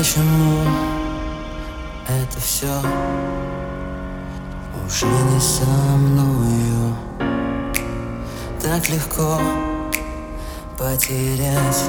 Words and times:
Почему 0.00 0.64
это 2.08 2.40
все 2.40 2.72
уже 4.86 5.04
не 5.04 5.38
со 5.38 5.66
мною? 5.66 6.96
Так 8.62 8.88
легко 8.88 9.38
потерять 10.78 11.84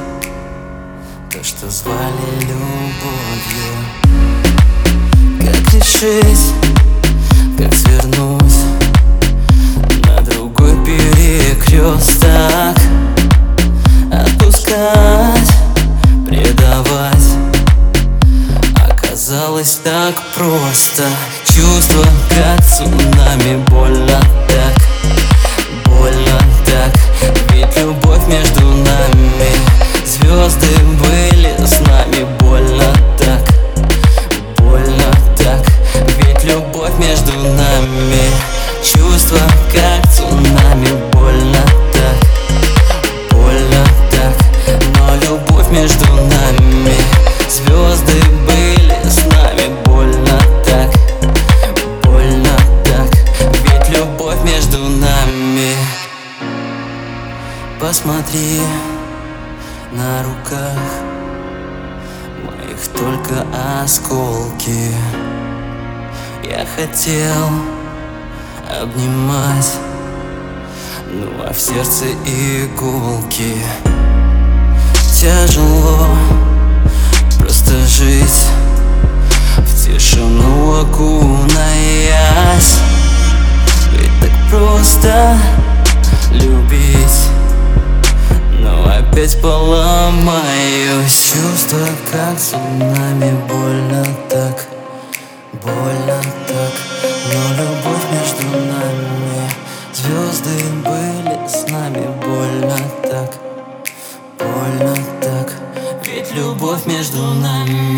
То, 1.31 1.42
что 1.42 1.69
звали 1.69 2.42
любовью. 2.42 3.71
Как 5.39 5.73
решить, 5.73 6.53
как 7.57 7.73
свернуть 7.73 8.59
На 10.05 10.21
другой 10.21 10.73
перекресток 10.83 12.80
Оказалось 19.62 19.80
так 19.84 20.16
просто. 20.36 21.04
Чувство, 21.46 22.04
как 22.30 22.66
цунами, 22.66 23.58
больно 23.68 24.20
так. 24.48 24.74
Больно 25.86 26.40
так, 26.66 26.92
ведь 27.52 27.78
любовь 27.78 28.26
между 28.28 28.66
нами. 28.66 29.52
Звезды 30.04 30.66
были 31.00 31.54
с 31.64 31.80
нами, 31.82 32.26
больно 32.40 32.92
так. 33.20 33.42
Больно 34.58 35.12
так, 35.38 35.62
ведь 36.18 36.44
любовь 36.44 36.98
между 36.98 37.32
нами. 37.34 38.32
Чувство, 38.84 39.42
как 39.72 40.12
цунами, 40.12 40.90
больно 41.12 41.62
так. 41.94 43.32
Больно 43.32 43.86
так, 44.09 44.34
но 44.98 45.16
любовь 45.18 45.70
между 45.70 46.06
нами. 46.16 46.96
Звезды 47.48 47.91
Посмотри 57.82 58.62
на 59.92 60.22
руках 60.22 60.78
Моих 62.46 62.88
только 62.96 63.44
осколки. 63.82 64.94
Я 66.44 66.64
хотел 66.76 67.50
обнимать 68.70 69.78
Ну 71.08 71.28
а 71.44 71.52
в 71.52 71.59
сердце 71.59 72.06
иголки 72.24 73.56
Тяжело 75.20 76.06
опять 89.22 89.41
поломаюсь 89.41 91.11
Чувство 91.11 91.80
как 92.11 92.39
цунами 92.39 93.31
Больно 93.47 94.05
так, 94.30 94.67
больно 95.63 96.22
так. 96.47 96.73
Но 97.33 97.55
любовь 97.55 98.05
между 98.11 98.45
нами 98.66 99.50
Звезды 99.94 100.50
были 100.83 101.47
с 101.47 101.69
нами 101.69 102.08
Больно 102.25 102.78
так, 103.03 103.36
больно 104.39 104.95
так. 105.22 105.53
Ведь 106.03 106.33
любовь 106.33 106.85
между 106.85 107.22
нами 107.22 107.91